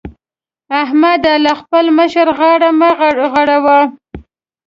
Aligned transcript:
احمده! 0.81 1.33
له 1.45 1.53
خپل 1.61 1.85
مشره 1.97 2.31
غاړه 2.39 2.69
مه 2.79 2.89
غړوه. 3.39 3.79